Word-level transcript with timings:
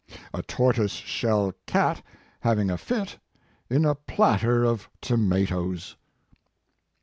"A 0.33 0.41
tortoise 0.41 0.93
shell 0.93 1.53
cat 1.67 2.01
having 2.39 2.71
a 2.71 2.77
fit 2.79 3.19
in 3.69 3.85
a 3.85 3.93
platter 3.93 4.63
of 4.63 4.89
tomatoes." 4.99 5.95